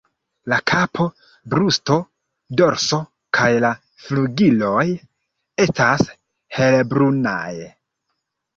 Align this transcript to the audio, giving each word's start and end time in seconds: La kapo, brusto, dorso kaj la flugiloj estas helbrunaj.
La 0.51 0.57
kapo, 0.69 1.03
brusto, 1.53 1.97
dorso 2.61 2.99
kaj 3.39 3.51
la 3.67 3.71
flugiloj 4.07 4.87
estas 5.69 6.09
helbrunaj. 6.59 7.49